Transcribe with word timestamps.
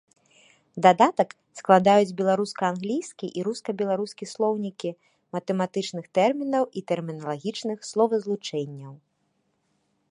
Дадатак 0.83 1.29
складаюць 1.59 2.15
беларуска-англійскі 2.21 3.27
і 3.41 3.43
руска-беларускі 3.49 4.29
слоўнікі 4.33 4.89
матэматычных 5.37 6.05
тэрмінаў 6.21 6.63
і 6.81 6.85
тэрміналагічных 6.93 7.79
словазлучэнняў. 7.91 8.93